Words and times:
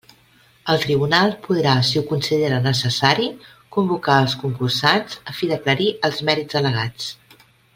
El 0.73 0.79
tribunal 0.83 1.33
podrà, 1.47 1.73
si 1.89 1.99
ho 1.99 2.01
considera 2.13 2.57
necessari, 2.69 3.27
convocar 3.77 4.17
els 4.23 4.35
concursants, 4.45 5.21
a 5.33 5.37
fi 5.41 5.51
d'aclarir 5.53 5.91
els 6.11 6.23
mèrits 6.31 6.61
al·legats. 6.63 7.13